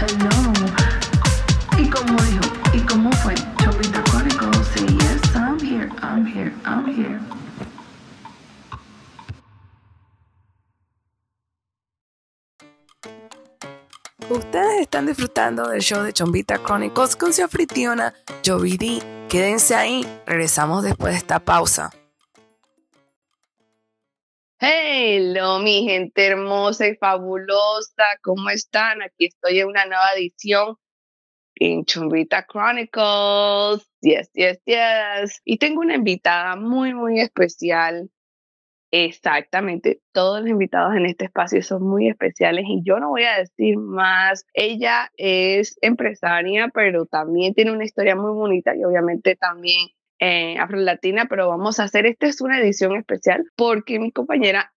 [0.00, 0.30] hello.
[1.78, 2.44] ¿Y cómo dijo?
[2.72, 3.34] ¿Y cómo fue?
[3.62, 7.20] Chombita Chronicles, say yes, I'm here, I'm here, I'm here.
[14.30, 18.12] Ustedes están disfrutando del show de Chombita Chronicles con su anfitriona
[18.44, 19.02] Jovidi.
[19.28, 21.90] Quédense ahí, regresamos después de esta pausa.
[24.60, 29.02] Hello, mi gente hermosa y fabulosa, ¿cómo están?
[29.02, 30.74] Aquí estoy en una nueva edición
[31.54, 33.88] en Chumbita Chronicles.
[34.00, 35.40] Yes, yes, yes.
[35.44, 38.10] Y tengo una invitada muy, muy especial.
[38.90, 43.38] Exactamente, todos los invitados en este espacio son muy especiales y yo no voy a
[43.38, 44.44] decir más.
[44.54, 49.88] Ella es empresaria, pero también tiene una historia muy bonita y obviamente también
[50.20, 54.72] eh, afro-latina, pero vamos a hacer, esta es una edición especial porque mi compañera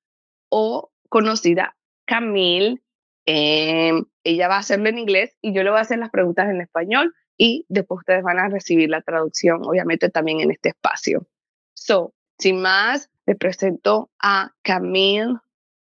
[0.49, 2.83] o conocida, Camille,
[3.27, 6.49] em, ella va a hacerlo en inglés y yo le voy a hacer las preguntas
[6.49, 11.27] en español y después ustedes van a recibir la traducción, obviamente también en este espacio.
[11.75, 15.37] So, sin más, le presento a Camille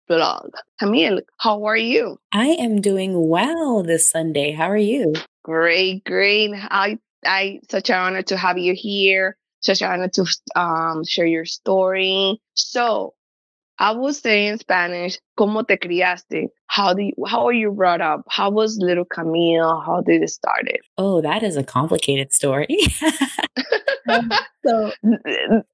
[0.07, 0.51] Blog.
[0.79, 2.17] Camille, how are you?
[2.31, 4.51] I am doing well this Sunday.
[4.51, 5.13] How are you?
[5.43, 6.51] Great, great.
[6.53, 9.37] I, I, such an honor to have you here.
[9.81, 10.25] Honor to
[10.55, 12.39] um, share your story.
[12.53, 13.13] So,
[13.79, 16.49] I will say in Spanish, ¿cómo te criaste?
[16.67, 18.21] How do you, how are you brought up?
[18.29, 19.81] How was little Camille?
[19.85, 20.79] How did it started?
[20.97, 22.67] Oh, that is a complicated story.
[24.07, 24.31] um,
[24.65, 24.91] so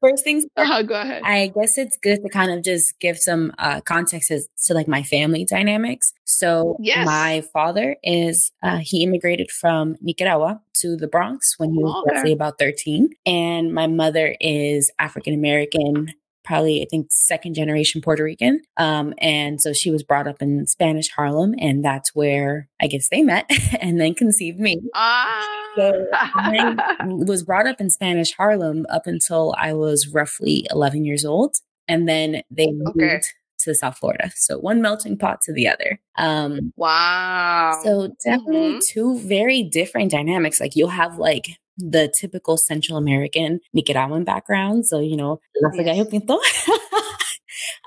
[0.01, 1.21] first things first, uh, go ahead.
[1.23, 4.87] I guess it's good to kind of just give some uh, context as to like
[4.87, 6.13] my family dynamics.
[6.25, 7.05] So yes.
[7.05, 12.15] my father is uh, he immigrated from Nicaragua to the Bronx when he was Okay.
[12.15, 16.13] roughly about 13 and my mother is African American
[16.49, 18.61] probably I think second generation Puerto Rican.
[18.77, 23.07] Um, and so she was brought up in Spanish Harlem, and that's where I guess
[23.09, 24.81] they met and then conceived me.
[24.95, 25.55] Ah.
[25.75, 31.23] So I was brought up in Spanish Harlem up until I was roughly 11 years
[31.23, 31.55] old,
[31.87, 33.21] and then they moved Okay.
[33.59, 34.31] to South Florida.
[34.35, 35.99] So one melting pot to the other.
[36.17, 37.79] Um, wow.
[37.83, 38.81] so definitely Mhm.
[38.87, 40.59] two very different dynamics.
[40.59, 41.45] Like you'll have like
[41.79, 44.85] the typical Central American Nicaraguan background.
[44.85, 45.73] So, you know, Yes.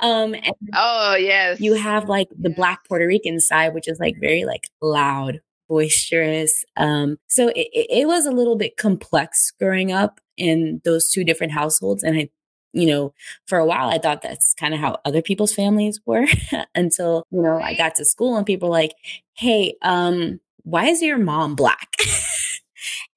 [0.03, 1.61] um, and oh, yes.
[1.61, 2.57] you have like the Yes.
[2.57, 6.65] black Puerto Rican side, which is like very like loud, boisterous.
[6.77, 11.53] Um, so it, it was a little bit complex growing up in those two different
[11.53, 12.03] households.
[12.03, 12.29] And I,
[12.73, 13.13] you know,
[13.47, 16.27] for a while I thought that's kind of how other people's families were
[16.75, 18.95] until, you know, I got to school and people were like,
[19.35, 21.89] Hey, um, why is your mom black?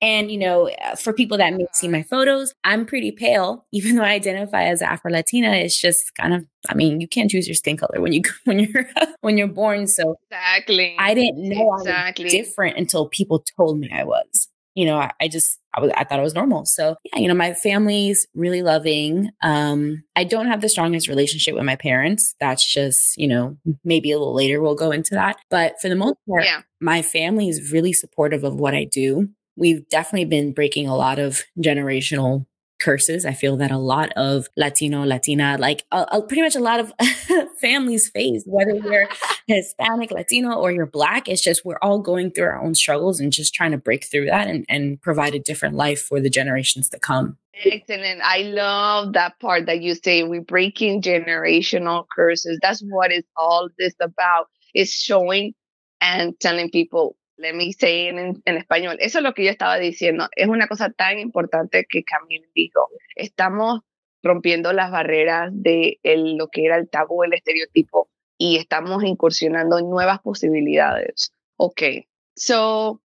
[0.05, 0.69] And, you know,
[1.01, 4.81] for people that may see my photos, I'm pretty pale, even though I identify as
[4.81, 5.51] Afro Latina.
[5.53, 8.59] It's just kind of, I mean, you can't choose your skin color when you, when
[8.59, 8.85] you're,
[9.21, 9.87] when you're born.
[9.87, 10.95] So Exactly.
[10.99, 14.47] I didn't know I was different until people told me I was.
[14.75, 16.65] You know, I, I just, I was, I thought it was normal.
[16.65, 19.31] So yeah, you know, my family's really loving.
[19.41, 22.35] Um, I don't have the strongest relationship with my parents.
[22.41, 25.37] That's just, you know, maybe a little later we'll go into that.
[25.49, 26.61] But for the most part, Yeah.
[26.81, 29.29] my family is really supportive of what I do.
[29.55, 32.45] We've definitely been breaking a lot of generational
[32.79, 33.25] curses.
[33.25, 36.79] I feel that a lot of Latino, Latina, like uh, uh, pretty much a lot
[36.79, 36.93] of
[37.61, 39.07] families face, whether you're
[39.47, 41.27] Hispanic, Latino, or you're Black.
[41.27, 44.25] It's just we're all going through our own struggles and just trying to break through
[44.25, 47.37] that and, and provide a different life for the generations to come.
[47.63, 48.21] Excellent.
[48.21, 52.59] I love that part that you say we're breaking generational curses.
[52.61, 54.47] That's what it's all this about.
[54.73, 55.53] Is showing
[56.01, 58.97] and telling people, let me say en, en español.
[58.99, 60.27] Eso es lo que yo estaba diciendo.
[60.35, 62.87] Es una cosa tan importante que Camille dijo.
[63.15, 63.81] Estamos
[64.23, 69.77] rompiendo las barreras de el- lo que era el tabú, el estereotipo, y estamos incursionando
[69.79, 71.31] en nuevas posibilidades.
[71.57, 72.07] Okay.
[72.35, 73.01] So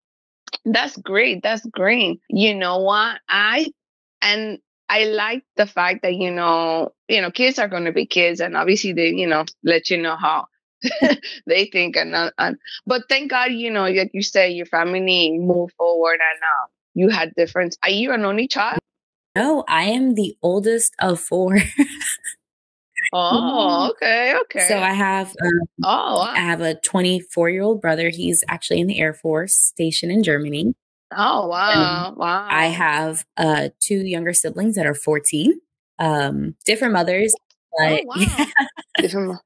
[0.64, 1.42] that's great.
[1.44, 2.20] That's great.
[2.30, 3.20] You know what?
[3.28, 3.72] I
[4.22, 4.60] and
[4.90, 8.40] I like the fact that you know, you know, kids are going to be kids,
[8.40, 10.48] and obviously they, you know, let you know how
[11.48, 15.74] they think, and, and but thank God, you know, like you say, your family moved
[15.78, 17.78] forward, and um, you had different.
[17.84, 18.80] Are you an only child?
[19.36, 21.58] No, I am the oldest of four.
[23.14, 24.68] Oh, okay, okay.
[24.68, 28.10] So I have um, oh, I have a 24 year old brother.
[28.10, 30.74] He's actually in the Air Force, stationed in Germany.
[31.16, 32.48] oh, wow, wow.
[32.50, 35.60] I have uh, two younger siblings that are 14,
[36.00, 37.34] um, different mothers.
[37.78, 38.46] But Oh, wow.
[38.98, 39.40] Different-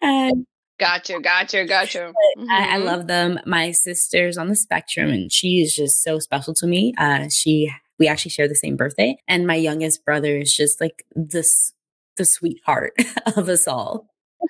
[0.00, 0.46] and
[0.82, 2.12] Gotcha, gotcha, gotcha.
[2.50, 2.84] I, I Mhm.
[2.84, 3.38] love them.
[3.46, 6.92] My sister's on the spectrum, and she is just so special to me.
[6.98, 11.04] Uh, she we actually share the same birthday, and my youngest brother is just like
[11.14, 11.72] this
[12.16, 12.94] the sweetheart
[13.36, 14.06] of us all.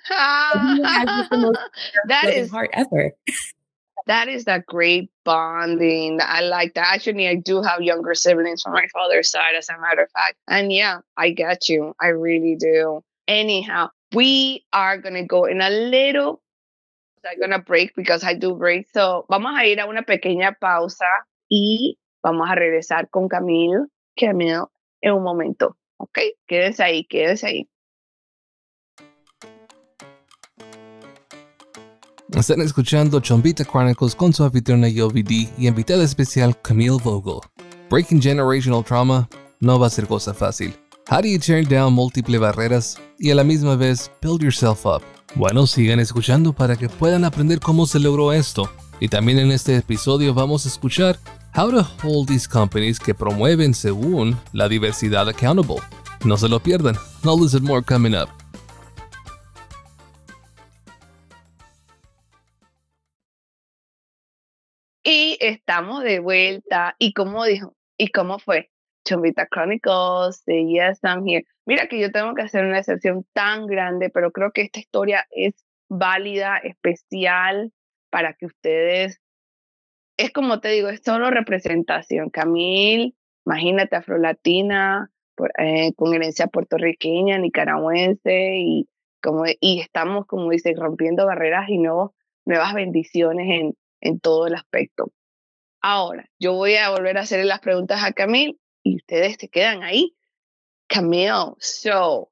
[0.09, 1.59] And he has just the most
[2.07, 3.11] that is heart ever.
[4.07, 6.19] that is that great bonding.
[6.21, 6.93] I like that.
[6.95, 10.35] Actually, I do have younger siblings from my father's side, as a matter of fact.
[10.47, 11.93] And yeah, I get you.
[12.01, 13.01] I really do.
[13.27, 16.41] Anyhow, we are going to go in a little,
[17.25, 18.87] I'm going to break because I do break.
[18.93, 21.07] So vamos a ir a una pequeña pausa
[21.49, 23.87] y vamos a regresar con Camille,
[24.17, 24.65] Camille
[25.01, 25.77] en un momento.
[25.97, 27.69] Ok, quédense ahí, quédense ahí.
[32.35, 37.41] Están escuchando Chombita Chronicles con su anfitriona YoVD y invitada especial Camille Vogel.
[37.91, 39.29] Breaking generational trauma
[39.59, 40.73] no va a ser cosa fácil.
[41.13, 45.03] How do you turn down múltiples barreras y a la misma vez build yourself up?
[45.35, 48.67] Bueno, sigan escuchando para que puedan aprender cómo se logró esto.
[48.99, 51.19] Y también en este episodio vamos a escuchar
[51.55, 55.83] how to hold these companies que promueven según la diversidad accountable.
[56.25, 56.95] No se lo pierdan.
[57.21, 58.29] This and more coming up.
[65.03, 66.95] Y estamos de vuelta.
[66.97, 67.75] ¿Y cómo dijo?
[67.99, 68.72] ¿Y cómo fue?
[69.05, 71.45] Chombita Chronicles, de Yes, I'm Here.
[71.65, 75.25] Mira que yo tengo que hacer una excepción tan grande, pero creo que esta historia
[75.31, 75.53] es
[75.89, 77.71] válida, especial,
[78.09, 79.21] para que ustedes,
[80.17, 82.29] es como te digo, es solo representación.
[82.29, 83.13] Camille,
[83.45, 88.89] imagínate, afrolatina, por, eh, con herencia puertorriqueña, nicaragüense, y,
[89.21, 92.11] como, y estamos, como dice, rompiendo barreras y nuevos,
[92.45, 95.11] nuevas bendiciones en, en todo el aspecto.
[95.81, 98.62] Ahora, yo voy a volver a hacerle las preguntas a Camille y
[99.03, 100.09] ustedes se quedan ahí.
[100.89, 102.29] Camille, so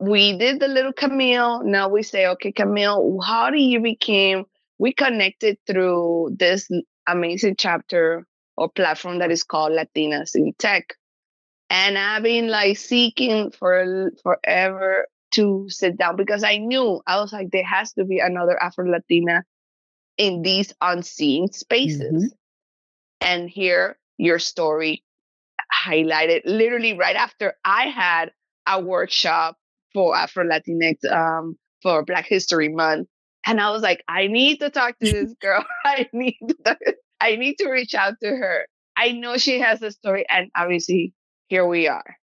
[0.00, 1.62] we did the little Camille.
[1.64, 4.44] Now we say, okay, Camille, how do you became?
[4.78, 6.68] We connected through this
[7.06, 8.26] amazing chapter
[8.56, 10.94] or platform that is called Latinas in Tech,
[11.70, 17.32] and I've been like seeking for forever to sit down because I knew I was
[17.32, 19.44] like there has to be another Afro Latina
[20.18, 22.24] in these unseen spaces.
[22.24, 22.34] Mm-hmm.
[23.20, 25.04] And here, your story
[25.86, 28.32] highlighted literally right after I had
[28.66, 29.56] a workshop
[29.94, 33.08] for Afro Latinx um, for Black History Month.
[33.46, 35.64] And I was like, I need to talk to this girl.
[35.84, 36.76] I need to,
[37.20, 38.66] I need to reach out to her.
[38.96, 41.12] I know she has a story, and obviously,
[41.48, 42.16] here we are.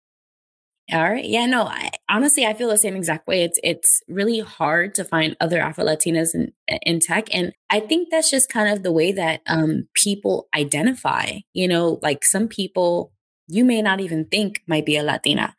[0.92, 1.24] All right.
[1.24, 3.44] Yeah, no, I, honestly, I feel the same exact way.
[3.44, 7.34] It's it's really hard to find other Afro Latinas in, in tech.
[7.34, 11.40] And I think that's just kind of the way that um, people identify.
[11.54, 13.14] You know, like some people
[13.52, 15.56] you may not even think might be a Latina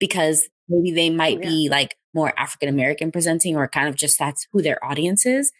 [0.00, 1.48] because maybe they oh, might yeah.
[1.48, 5.52] be like more African American presenting or kind of just that's who their audience is.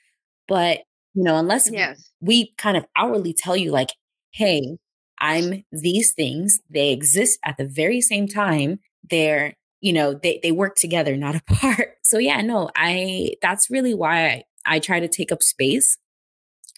[0.49, 0.81] But,
[1.15, 2.11] you know, unless yes.
[2.21, 3.91] we kind of outwardly tell you, like,
[4.33, 4.79] hey,
[5.21, 10.53] I'm these things, they exist at the very same time they're you know they, they
[10.53, 15.09] work together not apart so yeah no i that's really why i, I try to
[15.09, 15.99] take up space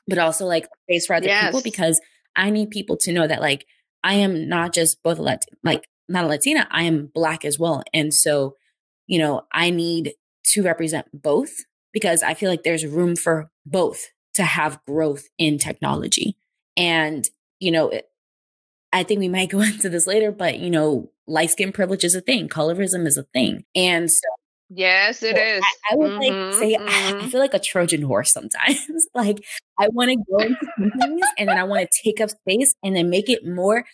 [0.08, 1.46] but also like space for other yes.
[1.46, 2.00] people because
[2.34, 3.66] i need people to know that like
[4.06, 7.82] i am not just both Lat- like not a latina i am black as well
[7.92, 8.54] and so
[9.06, 10.14] you know i need
[10.44, 11.52] to represent both
[11.92, 16.36] because i feel like there's room for both to have growth in technology
[16.76, 17.28] and
[17.60, 18.06] you know it,
[18.92, 22.14] i think we might go into this later but you know light skin privilege is
[22.14, 23.64] a thing, colorism is a thing.
[23.74, 24.28] And so
[24.68, 25.62] Yes, it is.
[25.62, 26.88] I, I would mm-hmm, like say mm-hmm.
[26.88, 27.28] I, I, mm-hmm.
[27.28, 29.06] feel like a Trojan horse sometimes.
[29.14, 29.38] like
[29.78, 32.96] I want to go into companies and then I want to take up space and
[32.96, 33.84] then make it more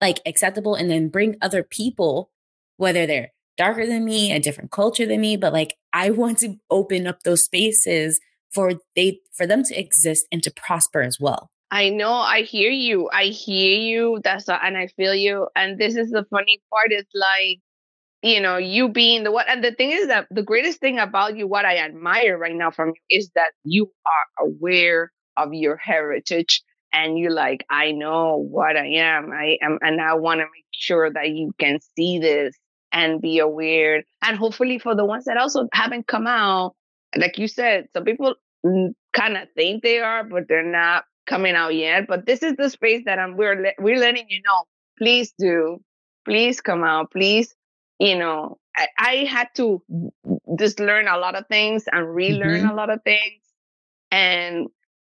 [0.00, 2.30] like acceptable and then bring other people,
[2.76, 6.56] whether they're darker than me, a different culture than me, but like I want to
[6.70, 8.20] open up those spaces
[8.52, 11.50] for they for them to exist and to prosper as well.
[11.70, 13.10] I know, I hear you.
[13.12, 14.20] I hear you.
[14.22, 15.48] That's a, and I feel you.
[15.56, 16.92] And this is the funny part.
[16.92, 17.58] It's like,
[18.22, 21.36] you know, you being the what and the thing is that the greatest thing about
[21.36, 25.76] you, what I admire right now from you is that you are aware of your
[25.76, 29.30] heritage and you're like, I know what I am.
[29.32, 32.56] I am and I want to make sure that you can see this
[32.92, 34.02] and be aware.
[34.22, 36.74] And hopefully for the ones that also haven't come out,
[37.16, 38.34] like you said, some people
[39.12, 42.70] kind of think they are, but they're not coming out yet, but this is the
[42.70, 44.64] space that I'm we're we're letting you know.
[44.98, 45.78] Please do,
[46.24, 47.10] please come out.
[47.10, 47.54] Please,
[47.98, 49.82] you know, I, I had to
[50.58, 52.70] just learn a lot of things and relearn mm-hmm.
[52.70, 53.42] a lot of things,
[54.10, 54.66] and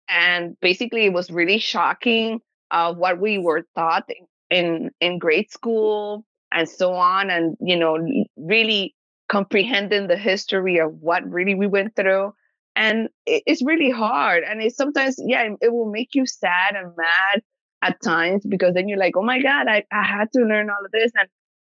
[0.07, 4.09] and basically it was really shocking of what we were taught
[4.49, 7.97] in in grade school and so on, and you know,
[8.37, 8.95] really
[9.27, 12.31] comprehending the history of what really we went through
[12.75, 17.41] and it's really hard and it's sometimes yeah it will make you sad and mad
[17.81, 20.85] at times because then you're like oh my god i, I had to learn all
[20.85, 21.27] of this and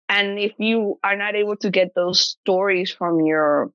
[0.10, 3.72] and if you are not able to get those stories from your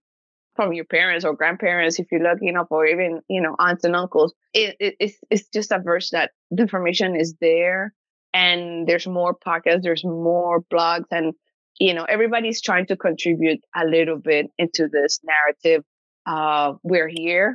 [0.57, 3.97] from your parents or grandparents, if you're lucky enough, or even you know aunts and
[3.97, 4.35] uncles.
[4.53, 7.95] It, it it's it's just a verse that the information is there,
[8.35, 11.35] and there's more podcasts, there's more blogs, and
[11.79, 15.85] you know everybody's trying to contribute a little bit into this narrative.
[16.27, 17.55] Uh, we're here,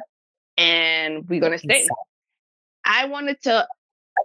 [0.57, 1.87] and we're gonna stay.
[2.83, 3.67] I wanted to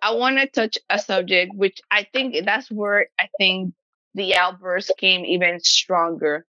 [0.03, 3.75] I want to touch a subject which I think that's where I think
[4.15, 6.47] the outburst came even stronger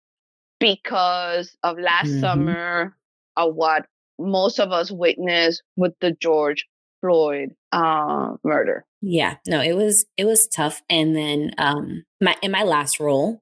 [0.59, 2.21] because of last mm-hmm.
[2.21, 2.95] summer
[3.37, 3.85] of what
[4.19, 6.65] most of us witnessed with the George
[7.01, 8.85] Floyd uh, murder.
[9.01, 10.81] Yeah, no, it was it was tough.
[10.89, 13.41] And then um, my in my last role,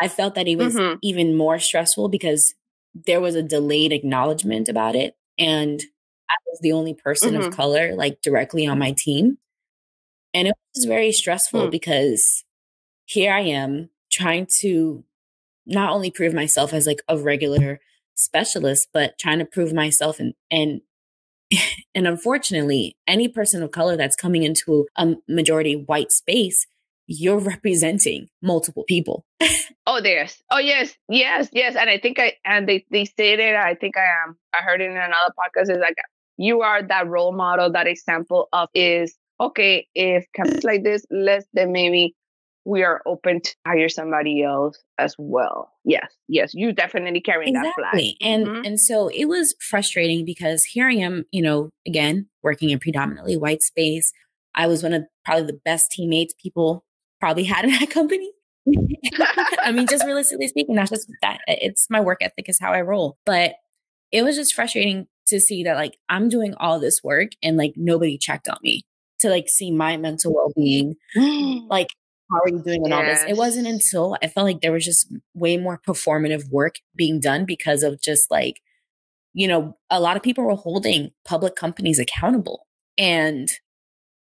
[0.00, 0.98] I felt that it was mm-hmm.
[1.02, 2.54] even more stressful because
[3.06, 5.80] there was a delayed acknowledgement about it, and
[6.30, 7.48] I was the only person mm-hmm.
[7.48, 9.38] of color like directly on my team.
[10.34, 11.70] And it was very stressful mm.
[11.70, 12.44] because
[13.08, 15.04] here I am trying to
[15.66, 17.80] not only prove myself as like a regular
[18.14, 20.82] specialist, but trying to prove myself and and
[21.94, 26.66] and unfortunately, any person of color that's coming into a majority white space,
[27.06, 29.24] you're representing multiple people.
[29.86, 30.42] oh, yes.
[30.50, 31.74] Oh, yes, yes, yes.
[31.74, 33.54] And I think I and they they stated.
[33.54, 34.36] I think I am.
[34.54, 35.70] I heard it in another podcast.
[35.70, 35.96] Is like
[36.36, 41.46] you are that role model, that example of is okay, if comes like this, let's
[41.54, 42.14] then maybe
[42.68, 45.72] we are open to hire somebody else as well.
[45.84, 47.82] Yes, yes, you definitely carrying exactly.
[47.82, 48.14] that flag.
[48.20, 48.64] And mm-hmm.
[48.64, 53.38] and so it was frustrating because here I am, you know, again, working in predominantly
[53.38, 54.12] white space.
[54.54, 56.84] I was one of probably the best teammates people
[57.20, 58.30] probably had in that company.
[59.62, 62.82] I mean, just realistically speaking, that's just that it's my work ethic is how I
[62.82, 63.16] roll.
[63.24, 63.54] But
[64.12, 67.72] it was just frustrating to see that like I'm doing all this work and like
[67.76, 68.82] nobody checked on me
[69.20, 70.96] to like see my mental well being.
[71.70, 71.88] like,
[72.30, 73.24] how are you doing and all this?
[73.26, 77.44] It wasn't until I felt like there was just way more performative work being done
[77.44, 78.60] because of just like,
[79.32, 82.66] you know, a lot of people were holding public companies accountable.
[82.96, 83.48] And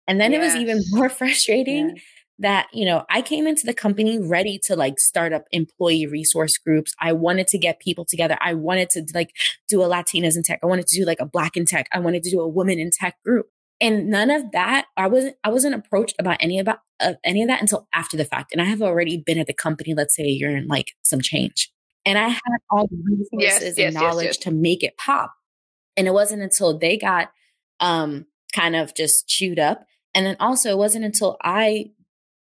[0.08, 0.42] and then yes.
[0.42, 2.00] it was even more frustrating
[2.40, 6.58] that, you know, I came into the company ready to like start up employee resource
[6.58, 6.94] groups.
[7.00, 8.38] I wanted to get people together.
[8.42, 9.30] I wanted to like
[9.70, 10.60] do a Latinas in tech.
[10.62, 11.88] I wanted to do like a black in tech.
[11.94, 13.48] I wanted to do a woman in tech group
[13.82, 17.48] and none of that i wasn't i wasn't approached about any about uh, any of
[17.48, 20.28] that until after the fact and i have already been at the company let's say
[20.28, 21.72] you're in like some change
[22.06, 25.34] and i had all the resources yes, yes, and knowledge yes, to make it pop
[25.98, 27.32] and it wasn't until they got
[27.80, 31.92] um kind of just chewed up and then also it wasn't until i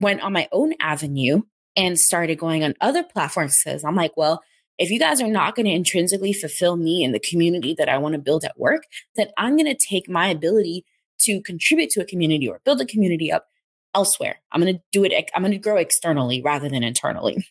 [0.00, 1.42] went on my own avenue
[1.76, 4.42] and started going on other platforms because i'm like well
[4.80, 7.98] if you guys are not going to intrinsically fulfill me and the community that I
[7.98, 8.84] want to build at work,
[9.14, 10.86] then I'm going to take my ability
[11.20, 13.46] to contribute to a community or build a community up
[13.94, 14.40] elsewhere.
[14.52, 15.12] I'm going to do it.
[15.34, 17.46] I'm going to grow externally rather than internally.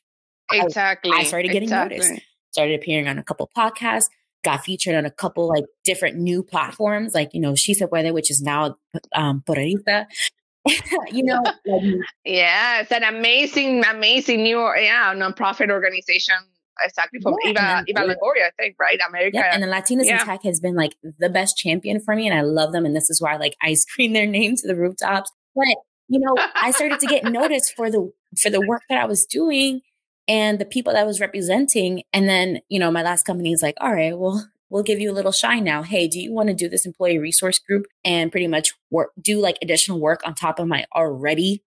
[0.51, 1.11] Exactly.
[1.15, 1.99] I, I started getting exactly.
[1.99, 2.21] noticed.
[2.51, 4.09] Started appearing on a couple podcasts.
[4.43, 8.13] Got featured on a couple like different new platforms, like you know, She Se Puede,
[8.13, 8.77] which is now
[9.13, 9.43] um,
[11.11, 11.83] you know, like,
[12.23, 16.35] yeah, it's an amazing, amazing new yeah nonprofit organization
[16.83, 18.99] exactly from yeah, Eva, Eva Longoria, I think, right?
[19.07, 19.37] America.
[19.37, 20.19] Yeah, and the Latinas yeah.
[20.19, 22.85] in Tech has been like the best champion for me, and I love them.
[22.85, 25.31] And this is why like I scream their name to the rooftops.
[25.55, 29.05] But you know, I started to get noticed for the for the work that I
[29.05, 29.81] was doing
[30.29, 32.03] and the people that I was representing.
[32.13, 35.11] And then, you know, my last company is like, all right, well, we'll give you
[35.11, 35.81] a little shine now.
[35.81, 39.39] Hey, do you want to do this employee resource group and pretty much work, do
[39.39, 41.63] like additional work on top of my already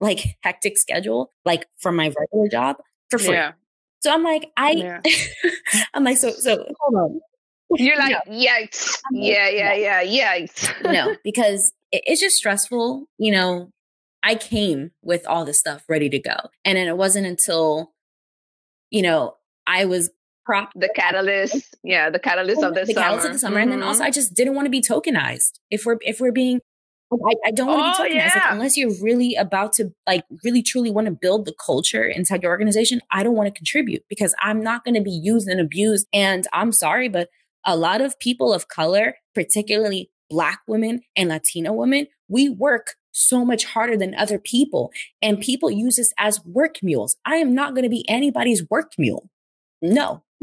[0.00, 2.76] like hectic schedule, like from my regular job
[3.10, 3.34] for free?
[3.34, 3.52] Yeah.
[4.02, 5.00] So I'm like, I, yeah.
[5.94, 7.20] I'm like, so, so hold on.
[7.78, 8.34] You're like, no.
[8.34, 8.98] yikes.
[9.12, 10.70] Yeah, yeah, yeah, yikes.
[10.82, 13.06] no, because it, it's just stressful.
[13.18, 13.70] You know,
[14.22, 16.36] I came with all this stuff ready to go.
[16.64, 17.92] And then it wasn't until,
[18.90, 20.10] you know, I was
[20.44, 21.76] prop the catalyst.
[21.84, 23.04] Yeah, the catalyst of the, the summer.
[23.04, 23.60] catalyst of the summer.
[23.60, 23.72] Mm-hmm.
[23.72, 24.08] And then also mm-hmm.
[24.08, 25.60] I just didn't want to be tokenized.
[25.70, 26.60] If we're if we're being
[27.12, 28.14] Oh, I, I don't want to oh, be tokenized.
[28.14, 28.32] Yeah.
[28.34, 32.42] Like, unless you're really about to like really truly want to build the culture inside
[32.42, 35.60] your organization, I don't want to contribute because I'm not going to be used and
[35.60, 36.06] abused.
[36.12, 37.28] And I'm sorry, but
[37.66, 43.44] a lot of people of color, particularly black women and Latino women, we work so
[43.44, 44.90] much harder than other people.
[45.20, 47.16] And people use us as work mules.
[47.26, 49.28] I am not going to be anybody's work mule.
[49.82, 50.22] No.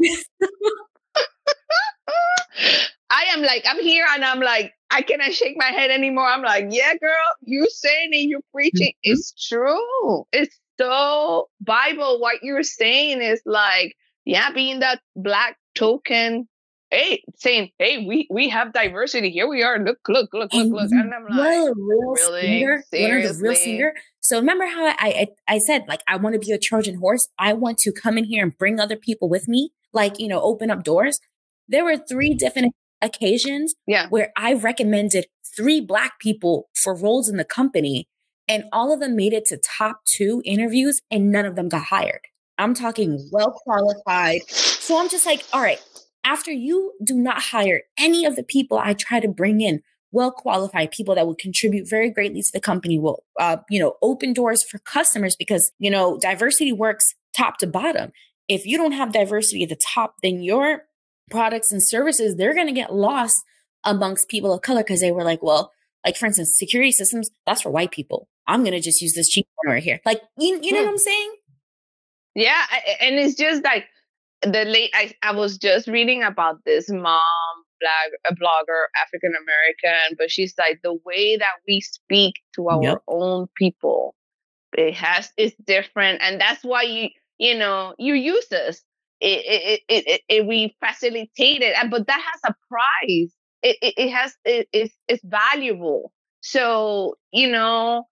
[3.10, 6.26] I am like, I'm here and I'm like, I cannot shake my head anymore.
[6.26, 7.10] I'm like, yeah, girl,
[7.42, 8.88] you saying it, you're preaching.
[8.88, 9.12] Mm-hmm.
[9.12, 10.24] It's true.
[10.32, 12.20] It's so Bible.
[12.20, 13.94] What you're saying is like,
[14.24, 16.48] yeah, being that black token.
[16.90, 19.30] Hey, saying, hey, we we have diversity.
[19.30, 19.78] Here we are.
[19.78, 20.90] Look, look, look, look, look.
[20.90, 22.40] And I'm like, real really?
[22.40, 22.80] Singer,
[23.18, 23.94] one of the real singer.
[24.18, 27.28] So remember how I, I I said like I want to be a Trojan horse.
[27.38, 29.70] I want to come in here and bring other people with me.
[29.92, 31.20] Like you know, open up doors.
[31.68, 34.08] There were three different occasions Yeah.
[34.08, 35.26] where I recommended
[35.56, 38.06] three black people for roles in the company
[38.48, 41.84] and all of them made it to top two interviews and none of them got
[41.84, 42.20] hired.
[42.58, 44.42] I'm talking well qualified.
[44.50, 45.82] So I'm just like, all right,
[46.24, 50.30] after you do not hire any of the people I try to bring in, well
[50.32, 54.32] qualified people that will contribute very greatly to the company will, uh, you know, open
[54.32, 58.12] doors for customers because, you know, diversity works top to bottom.
[58.48, 60.82] If you don't have diversity at the top, then your
[61.30, 63.42] products and services, they're going to get lost
[63.84, 65.72] amongst people of color because they were like, well,
[66.04, 68.28] like for instance, security systems, that's for white people.
[68.46, 70.00] I'm going to just use this cheap one right here.
[70.04, 70.86] Like, you, you know Hmm.
[70.86, 71.34] what I'm saying?
[72.34, 72.64] Yeah,
[73.00, 73.86] and it's just like
[74.42, 74.90] the late.
[74.94, 77.20] I I was just reading about this mom
[77.80, 82.82] blog a blogger African American, but she's like the way that we speak to our
[82.82, 83.02] Yep.
[83.08, 84.14] own people,
[84.76, 87.08] it has it's different, and that's why you
[87.38, 88.82] you know you use this.
[89.20, 93.32] It it it, it, we facilitate it, and but that has a price.
[93.62, 96.12] It it, it has it, it's it's valuable.
[96.40, 98.06] So you know,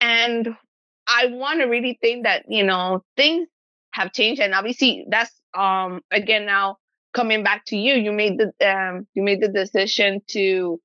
[0.00, 0.56] and
[1.06, 3.48] I want to really think that you know things
[3.92, 6.76] have changed and obviously that's um again now
[7.12, 10.80] coming back to you you made the um you made the decision to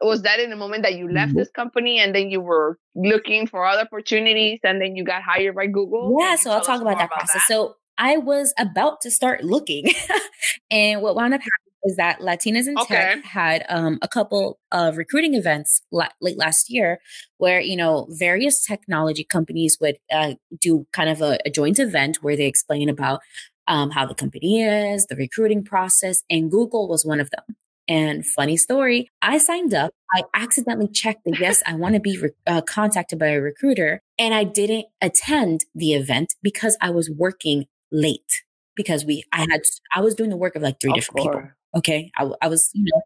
[0.00, 1.36] was that in the moment that you left Mhm.
[1.36, 5.54] this company and then you were looking for other opportunities and then you got hired
[5.54, 7.46] by google Yeah, so I'll talk about that process.
[7.46, 9.86] So I was about to start looking,
[10.70, 12.94] and what wound up happening is that Latinas in Okay.
[12.94, 16.98] Tech had um, a couple of recruiting events la- late last year,
[17.38, 22.18] where you know various technology companies would uh, do kind of a, a joint event
[22.22, 23.20] where they explain about
[23.68, 27.56] um, how the company is, the recruiting process, and Google was one of them.
[27.86, 29.92] And funny story, I signed up.
[30.14, 34.00] I accidentally checked the yes, I want to be re- uh, contacted by a recruiter,
[34.18, 38.42] and I didn't attend the event because I was working late
[38.76, 39.62] because we I had
[39.94, 41.32] I was doing the work of like three Of different people.
[41.32, 41.52] course.
[41.76, 43.02] Okay, I was you know.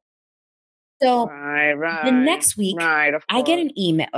[1.03, 4.09] So right right the next week, right I get an email.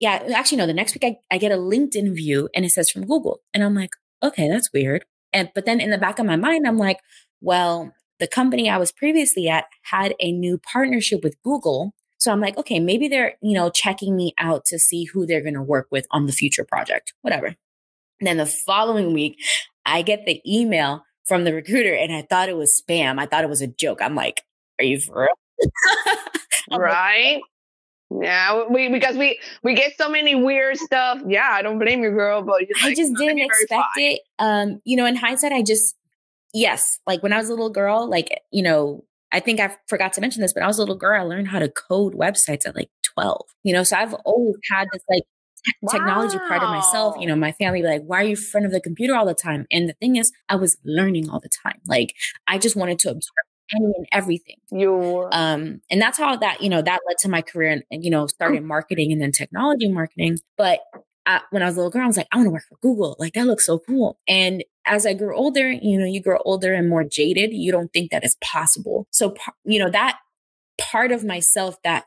[0.00, 0.66] Yeah, actually, no.
[0.66, 3.64] The next week, I, I get a LinkedIn view, and it says from Google, and
[3.64, 3.90] I'm like,
[4.22, 5.04] okay, that's weird.
[5.32, 6.98] And but then in the back of my mind, I'm like,
[7.40, 12.40] well, the company I was previously at had a new partnership with Google, so I'm
[12.40, 15.62] like, okay, maybe they're you know checking me out to see who they're going to
[15.62, 17.46] work with on the future project, whatever.
[18.18, 19.38] And then the following week,
[19.86, 23.18] I get the email from the recruiter, and I thought it was spam.
[23.18, 24.00] I thought it was a joke.
[24.02, 24.42] I'm like,
[24.78, 25.70] are you for real?
[26.68, 27.40] Like, right
[28.22, 32.10] yeah we because we we get so many weird stuff yeah i don't blame you
[32.10, 34.20] girl but you're I just didn't expect verify." it.
[34.38, 35.94] Um, you know, in hindsight, I just
[36.54, 40.12] yes, like when I was a little girl, like you know, I think I forgot
[40.14, 41.20] to mention this, but I was a little girl.
[41.20, 43.46] I learned how to code websites at like twelve.
[43.62, 45.24] You know, so I've always had this like
[45.66, 47.16] te- technology part of myself.
[47.18, 49.34] You know, my family like, "Why are you in front of the computer all the
[49.34, 51.80] time?" And the thing is, I was learning all the time.
[51.86, 52.14] Like
[52.46, 54.56] I just wanted to absorb any and everything.
[54.70, 58.04] you Um, and that's how that, you know, that led to my career and, and,
[58.04, 60.38] you know, started marketing and then technology marketing.
[60.56, 60.80] But
[61.26, 62.78] I, when I was a little girl, I was like, I want to work for
[62.80, 63.16] Google.
[63.18, 64.18] Like that looks so cool.
[64.28, 67.52] And as I grew older, you know, you grow older and more jaded.
[67.52, 69.06] You don't think that it's possible.
[69.10, 70.18] So, you know, that
[70.78, 72.04] part of myself that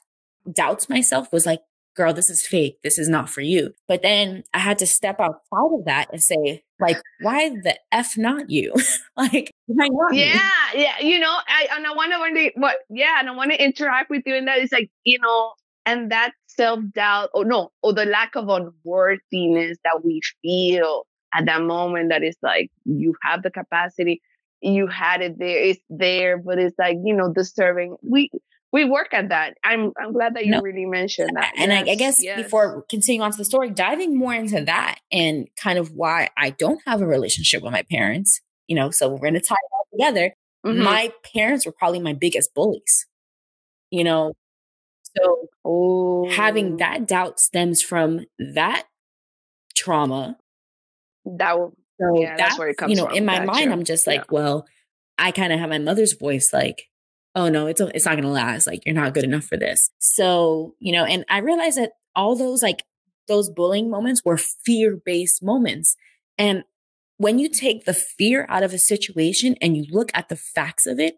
[0.51, 1.59] doubts myself was like,
[1.95, 2.77] girl, this is fake.
[2.83, 3.73] This is not for you.
[3.87, 8.17] But then I had to step outside of that and say, like, why the F
[8.17, 8.73] not you?
[9.17, 10.25] like, why not me?
[10.25, 13.63] yeah yeah you know i and i want to what yeah and i want to
[13.63, 15.53] interact with you in that it's like you know
[15.85, 21.61] and that self-doubt or no or the lack of unworthiness that we feel at that
[21.61, 24.21] moment that is like you have the capacity
[24.61, 28.29] you had it there it's there but it's like you know deserving we
[28.71, 30.61] we work at that i'm i'm glad that you No.
[30.61, 32.41] really mentioned that and I, I guess yes.
[32.41, 36.51] before continuing on to the story, diving more into that and kind of why I
[36.51, 39.71] don't have a relationship with my parents, you know, so we're going to tie it
[39.73, 40.33] all together.
[40.65, 40.83] Mhm.
[40.83, 43.05] My parents were probably my biggest bullies,
[43.91, 44.33] you know,
[45.17, 48.83] so oh having that doubt stems from that
[49.75, 50.37] trauma.
[51.25, 53.15] that w- So Yeah, that's where it comes You know, from.
[53.17, 53.51] in my Gotcha.
[53.51, 54.65] mind, I'm just like, well,
[55.17, 56.83] I kind of have my mother's voice, like,
[57.35, 58.67] oh no, it's it's not gonna last.
[58.67, 59.89] Like, you're not good enough for this.
[59.99, 62.83] So you know, and I realized that all those like
[63.27, 65.95] those bullying moments were fear based moments,
[66.37, 66.63] and
[67.17, 70.85] when you take the fear out of a situation and you look at the facts
[70.85, 71.17] of it,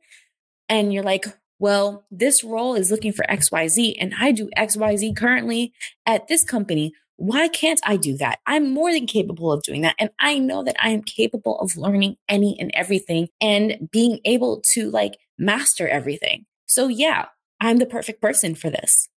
[0.69, 1.26] and you're like.
[1.63, 5.74] Well, this role is looking for XYZ, and I do XYZ currently
[6.08, 8.39] at this company why can't I do that?
[8.47, 9.95] I'm more than capable of doing that.
[10.00, 14.63] And I know that I am capable of learning any and everything and being able
[14.74, 16.45] to like master everything.
[16.67, 17.25] So, yeah,
[17.60, 19.10] I'm the perfect person for this.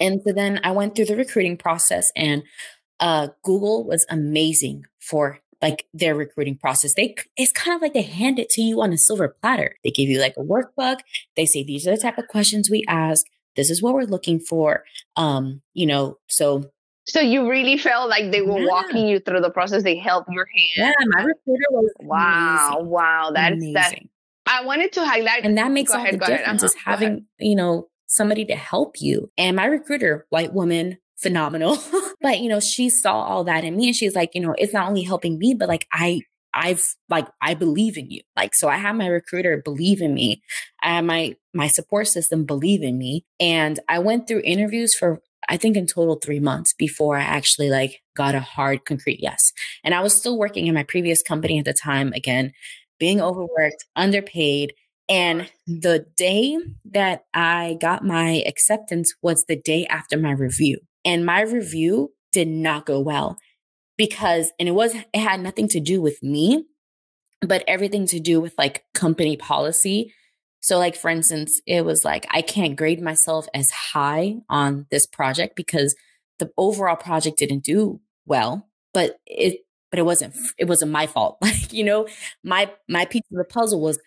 [0.00, 2.42] And so then I went through the recruiting process and
[3.00, 6.94] uh, Google was amazing for like their recruiting process.
[6.94, 9.76] They it's kind of like they hand it to you on a silver platter.
[9.84, 10.98] They give you like a workbook.
[11.34, 13.26] They say these are the type of questions we ask.
[13.56, 14.84] This is what we're looking for.
[15.16, 16.70] Um, you know, so
[17.04, 18.68] so you really felt like they were yeah.
[18.68, 19.82] walking you through the process.
[19.82, 20.94] They held your hand.
[20.98, 22.90] Yeah, my recruiter was wow, amazing.
[22.90, 23.30] wow.
[23.32, 23.94] That's that.
[24.46, 27.56] I wanted to highlight, and that makes all ahead, the difference uh-huh, is having you
[27.56, 29.30] know somebody to help you.
[29.36, 31.78] And my recruiter, white woman, phenomenal.
[32.20, 34.72] but you know, she saw all that in me, and she's like, you know, it's
[34.72, 36.22] not only helping me, but like I
[36.56, 38.22] I've like I believe in you.
[38.34, 40.42] Like so I have my recruiter believe in me.
[40.82, 43.24] I have my my support system believe in me.
[43.38, 47.70] And I went through interviews for I think in total 3 months before I actually
[47.70, 49.52] like got a hard concrete yes.
[49.84, 52.52] And I was still working in my previous company at the time again,
[52.98, 54.72] being overworked, underpaid,
[55.08, 56.58] and the day
[56.92, 60.78] that I got my acceptance was the day after my review.
[61.04, 63.36] And my review did not go well
[63.96, 66.64] because, and it was, it had nothing to do with me,
[67.40, 70.12] but everything to do with like company policy.
[70.60, 75.06] So, like, for instance, it was like, I can't grade myself as high on this
[75.06, 75.94] project because
[76.40, 81.38] the overall project didn't do well, but it, but it wasn't, it wasn't my fault.
[81.42, 82.08] Like, you know,
[82.42, 83.98] my, my piece of the puzzle was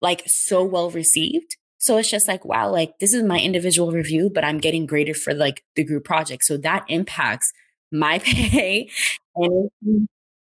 [0.00, 1.56] like so well received.
[1.78, 5.16] So it's just like, wow, like this is my individual review, but I'm getting graded
[5.16, 6.44] for like the group project.
[6.44, 7.52] So that impacts
[7.92, 8.90] my pay.
[9.36, 9.70] And,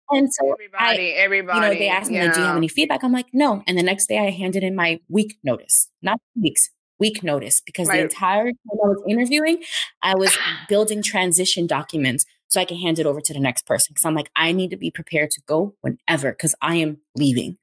[0.10, 2.25] and so everybody, I, everybody, you know, they asked me, yeah.
[2.25, 3.04] like, do you have any feedback?
[3.04, 3.63] I'm like, no.
[3.67, 7.88] And the next day I handed in my week notice, not weeks, week notice, because
[7.88, 7.97] right.
[7.97, 9.63] the entire time I was interviewing,
[10.02, 10.36] I was
[10.67, 13.95] building transition documents so I can hand it over to the next person.
[13.95, 17.57] Cause I'm like, I need to be prepared to go whenever, cause I am leaving.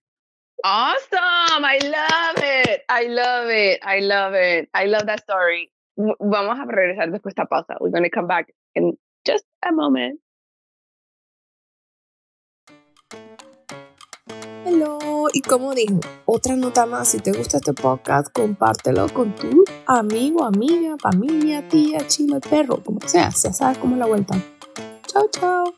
[0.65, 1.65] Awesome.
[1.65, 2.83] I love it.
[2.89, 3.81] I love it.
[3.83, 4.69] I love it.
[4.73, 5.71] I love that story.
[5.97, 7.77] Vamos a regresar después de esta pausa.
[7.81, 8.97] We're going to come back in
[9.27, 10.21] just a moment.
[14.65, 19.65] Hello, y como dijo, otra nota más, si te gusta este podcast, compártelo con tu
[19.87, 24.35] amigo, amiga, familia, tía, chino, perro, como sea, ya sabes cómo es la vuelta.
[25.17, 25.75] Chao, chao.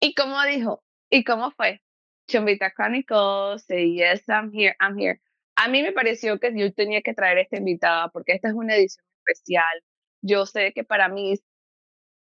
[0.00, 0.84] ¿Y cómo dijo?
[1.10, 1.82] ¿Y cómo fue?
[2.28, 5.20] Chumbita Chronicles, say yes, I'm here, I'm here.
[5.56, 8.76] A mí me pareció que yo tenía que traer esta invitada porque esta es una
[8.76, 9.82] edición especial.
[10.22, 11.42] Yo sé que para mis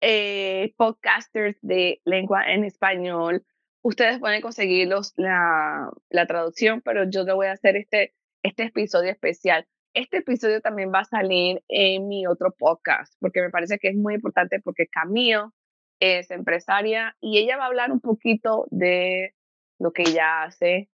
[0.00, 3.44] eh, podcasters de lengua en español,
[3.82, 9.10] ustedes pueden conseguir la, la traducción, pero yo le voy a hacer este, este episodio
[9.10, 9.66] especial.
[9.94, 13.96] Este episodio también va a salir en mi otro podcast porque me parece que es
[13.96, 15.53] muy importante porque Camilo
[16.00, 19.35] es empresaria y ella va a hablar un poquito de
[19.79, 20.88] lo que ella hace.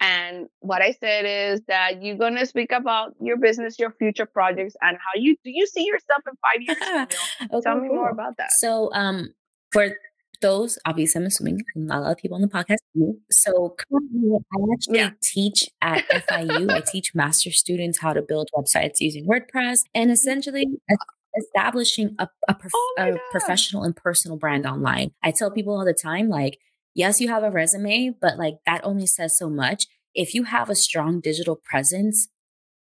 [0.00, 4.26] And what I said is that you're going to speak about your business, your future
[4.26, 7.08] projects, and how you do you see yourself in five years?
[7.52, 7.96] okay, Tell me cool.
[7.96, 8.52] more about that.
[8.52, 9.32] So, um,
[9.72, 9.96] for
[10.44, 12.76] those, obviously, I'm assuming a lot of people on the podcast.
[12.94, 13.18] do.
[13.30, 15.10] So, currently, I actually yeah.
[15.22, 16.70] teach at FIU.
[16.70, 21.40] I teach master students how to build websites using WordPress, and essentially, mm-hmm.
[21.40, 25.12] establishing a, a, prof- oh a professional and personal brand online.
[25.22, 26.58] I tell people all the time, like,
[26.94, 29.86] yes, you have a resume, but like that only says so much.
[30.14, 32.28] If you have a strong digital presence,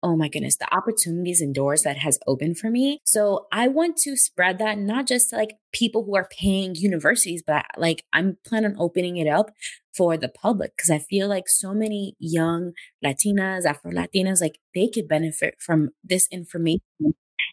[0.04, 3.00] oh my goodness, the opportunities and doors that has opened for me.
[3.06, 7.42] So I want to spread that not just to like people who are paying universities,
[7.46, 9.52] but like I'm planning on opening it up
[9.96, 14.90] for the public because I feel like so many young Latinas, Afro Latinas, like they
[14.90, 16.82] could benefit from this information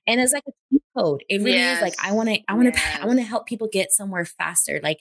[0.07, 1.23] and it's like a cheat code.
[1.29, 1.79] It really yes.
[1.79, 2.99] is like I want to, I want to, yes.
[3.01, 4.81] I want to help people get somewhere faster.
[4.83, 4.99] Like,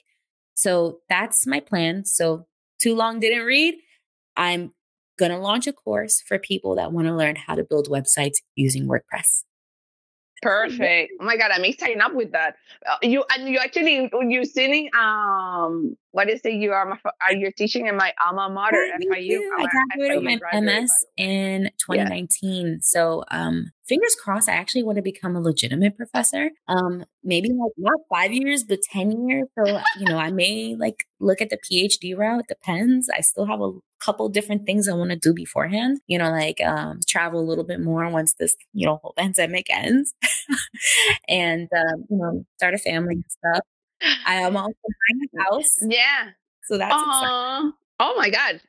[0.54, 2.04] so that's my plan.
[2.04, 2.46] So
[2.80, 3.74] too long didn't read.
[4.36, 4.72] I'm
[5.20, 8.86] gonna launch a course for people that want to learn how to build websites using
[8.86, 9.44] WordPress.
[10.42, 11.12] Perfect.
[11.20, 12.56] Oh my god, I'm excited up with that.
[12.88, 16.54] Uh, you and you actually you're sitting um what is it?
[16.54, 19.38] You are my are you teaching in my alma mater oh, FIU?
[19.58, 22.66] I graduated with my MS in 2019.
[22.66, 22.74] Yeah.
[22.80, 26.50] So um fingers crossed I actually want to become a legitimate professor.
[26.68, 29.48] Um maybe like not five years, but ten years.
[29.58, 29.64] So
[29.98, 32.44] you know, I may like look at the PhD route.
[32.48, 33.10] Depends.
[33.10, 33.72] I still have a
[34.04, 36.00] couple different things I want to do beforehand.
[36.06, 39.66] You know, like um travel a little bit more once this, you know, whole pandemic
[39.70, 40.14] ends.
[41.28, 43.64] and um, you know, start a family and stuff.
[44.26, 45.76] I am also buying a house.
[45.82, 46.30] Yeah.
[46.64, 46.94] So that's
[48.02, 48.60] Oh my God.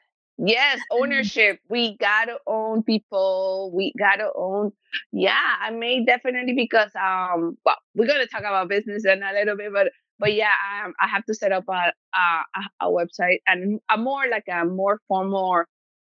[0.44, 1.60] Yes, ownership.
[1.70, 3.72] we gotta own people.
[3.76, 4.72] We gotta own.
[5.12, 7.58] Yeah, I may definitely because um.
[7.66, 11.08] Well, we're gonna talk about business in a little bit, but but yeah, I, I
[11.08, 15.64] have to set up a, a a website and a more like a more formal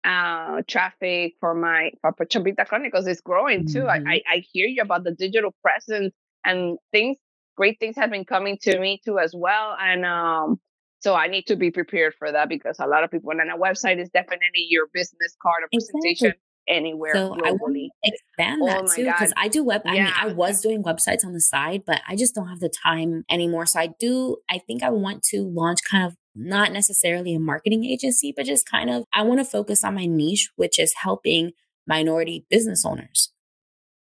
[0.05, 3.81] uh traffic for my for Chombita Chronicles is growing too.
[3.81, 4.09] Mm-hmm.
[4.09, 6.15] I I hear you about the digital presence
[6.45, 7.17] and things
[7.57, 9.77] great things have been coming to me too as well.
[9.79, 10.61] And um,
[11.01, 13.55] so I need to be prepared for that because a lot of people and a
[13.57, 16.43] website is definitely your business card or presentation Exactly.
[16.69, 17.89] anywhere So I globally.
[18.05, 19.83] to expand Oh that my too because I do web.
[19.85, 22.73] I mean, I was doing websites on the side, but I just don't have the
[22.85, 23.67] time anymore.
[23.67, 24.37] So I do.
[24.49, 28.69] I think I want to launch kind of not necessarily a marketing agency, but just
[28.69, 31.53] kind of I want to focus on my niche, which is helping
[31.87, 33.33] minority business owners.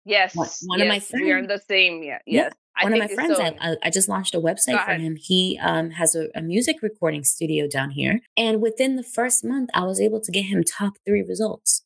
[0.06, 0.36] Yes.
[0.36, 2.02] One- one of my yes, We are friends- the same.
[2.04, 2.20] Yeah.
[2.26, 2.54] Yeah, Yes.
[2.80, 5.16] I One of my friends, so- I, I- I just launched a website for him.
[5.16, 8.20] He um, has a, a music recording studio down here.
[8.36, 11.84] And within the first month, I was able to get him top three results.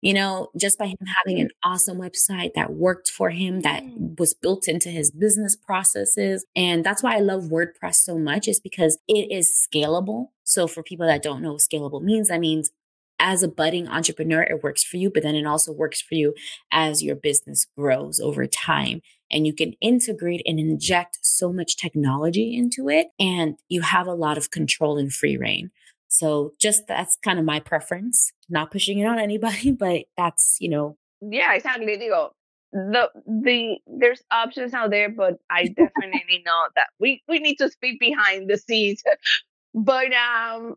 [0.00, 4.16] You know, just by him having an awesome website that worked for him, that Mm.
[4.20, 6.44] was built into his business processes.
[6.54, 10.26] And that's why I love WordPress so much, is because it is scalable.
[10.44, 12.70] So for people that don't know what scalable means, that means
[13.18, 16.32] as a budding entrepreneur, it works for you, but then it also works for you
[16.70, 22.56] as your business grows over time and you can integrate and inject so much technology
[22.56, 25.70] into it and you have a lot of control and free reign
[26.08, 30.68] so just that's kind of my preference not pushing it on anybody but that's you
[30.68, 31.96] know yeah, exactly.
[31.98, 32.30] Digo,
[32.72, 37.68] the the there's options out there, but I definitely know that we we need to
[37.70, 39.02] speak behind the scenes.
[39.74, 40.76] but um,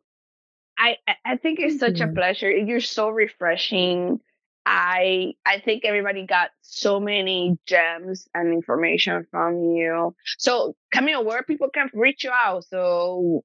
[0.79, 2.15] I I- think it's such a Mhm.
[2.15, 2.51] pleasure.
[2.51, 4.19] You're so refreshing.
[4.73, 10.15] I I think everybody got so many gems and information from you.
[10.37, 12.63] So Camille, where people can reach you out?
[12.65, 13.43] So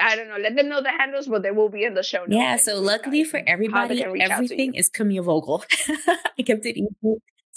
[0.00, 0.38] I don't know.
[0.38, 2.32] Let them know the handles, but they will be in the show notes.
[2.32, 4.44] yeah so luckily for everybody can reach out to you.
[4.44, 5.62] everything is camille vogl
[6.38, 7.14] i kept it easy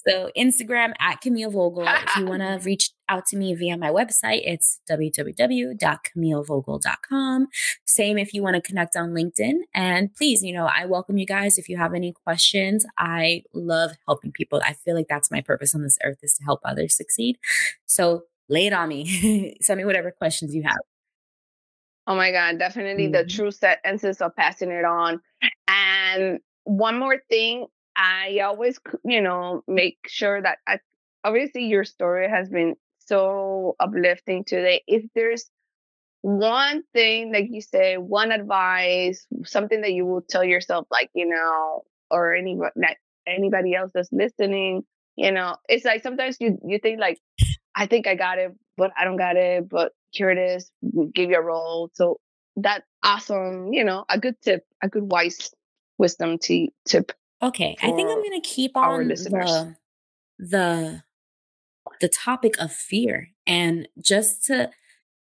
[0.07, 1.85] so instagram at camille vogl.
[2.03, 7.47] If you want to reach out to me via my website it's www.camillevogl.com
[7.85, 9.59] same if you want to connect on linkedin.
[9.73, 11.57] And please you know i welcome you guys.
[11.57, 14.61] If you have any questions i love helping people.
[14.63, 17.37] I feel like that's my purpose on this earth is to help others succeed.
[17.85, 19.57] So lay it on me.
[19.61, 20.77] Send me whatever questions you have.
[22.07, 23.35] Oh my God, definitely the Mhm.
[23.35, 25.21] true sentences of passing it on.
[25.67, 30.79] And one more thing, I always, you know, make sure that I,
[31.23, 34.83] obviously your story has been so uplifting today.
[34.87, 35.49] If there's
[36.21, 41.27] one thing, like you say, one advice, something that you will tell yourself, like, you
[41.27, 44.83] know, or anybody, that anybody else that's listening,
[45.15, 47.19] you know, it's like sometimes you, you think like,
[47.75, 50.71] I think I got it, but I don't got it, but here it is.
[51.13, 51.91] Give you a roll.
[51.93, 52.19] So
[52.57, 55.51] that awesome, you know, a good tip, a good wise
[55.97, 57.11] wisdom t- tip.
[57.41, 59.51] Okay, I think I'm gonna keep on listeners.
[59.51, 59.75] the
[60.39, 61.03] the
[62.01, 64.69] the topic of fear and just to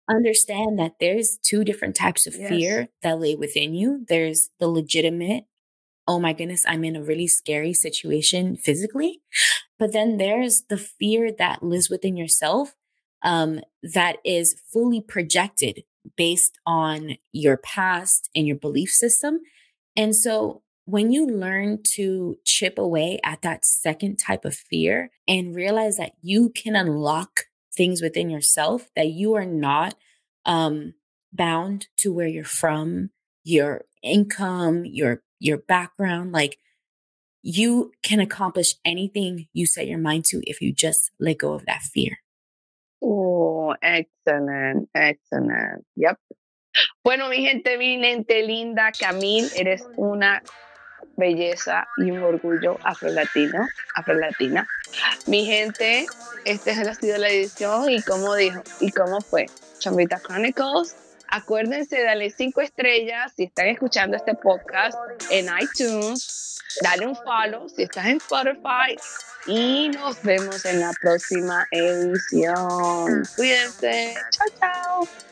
[0.09, 2.49] understand that there's two different types of Yes.
[2.49, 4.05] fear that lay within you.
[4.07, 5.45] There's the legitimate,
[6.07, 9.21] oh my goodness, I'm in a really scary situation physically.
[9.77, 12.75] But then there's the fear that lives within yourself
[13.21, 15.83] um, that is fully projected
[16.17, 19.39] based on your past and your belief system.
[19.95, 25.55] And so when you learn to chip away at that second type of fear and
[25.55, 29.93] realize that you can unlock things within yourself, that you are not
[30.45, 30.95] um,
[31.31, 33.11] bound to where you're from,
[33.43, 36.57] your income, your your background, like
[37.43, 41.65] you can accomplish anything you set your mind to if you just let go of
[41.67, 42.17] that fear.
[43.01, 45.85] Oh, excellent, excellent.
[45.95, 46.17] Yep.
[47.03, 50.41] Bueno, mi gente, mi gente linda, Camille, eres una
[51.19, 54.67] belleza y un orgullo afrolatino, afrolatina.
[55.27, 56.05] Mi gente,
[56.45, 59.45] esta ha sido la edición y como dijo, y cómo fue.
[59.79, 60.95] Chambita Chronicles.
[61.27, 64.97] Acuérdense, dale cinco estrellas si están escuchando este podcast
[65.29, 66.59] en iTunes.
[66.81, 68.97] Dale un follow si estás en Spotify.
[69.45, 73.23] Y nos vemos en la próxima edición.
[73.35, 74.15] Cuídense.
[74.31, 75.28] Chao, chao.